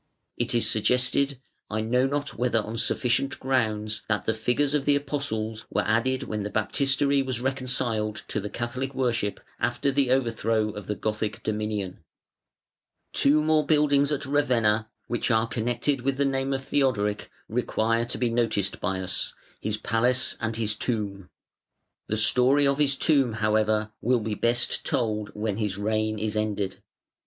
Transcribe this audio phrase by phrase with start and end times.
[0.35, 1.39] It is suggested,
[1.69, 6.23] I know not whether on sufficient grounds, that the figures of the Apostles were added
[6.23, 11.43] when the Baptistery was "reconciled" to the Catholic worship after the overthrow of the Gothic
[11.43, 11.99] dominion.
[13.13, 18.17] Two more buildings at Ravenna which are connected with the name of Theodoric require to
[18.17, 21.29] be noticed by us, his Palace and his Tomb.
[22.07, 26.81] The story of his Tomb, however, will be best told when his reign is ended.